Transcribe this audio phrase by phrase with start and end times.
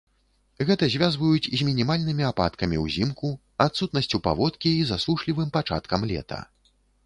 [0.69, 3.31] Гэта звязваюць з мінімальнымі ападкамі ўзімку,
[3.69, 6.45] адсутнасцю паводкі і засушлівым пачаткам лета.